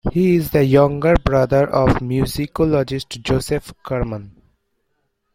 He 0.11 0.35
is 0.35 0.49
the 0.49 0.63
younger 0.65 1.13
brother 1.23 1.69
of 1.69 1.97
musicologist 2.01 3.21
Joseph 3.21 3.71
Kerman. 3.83 4.31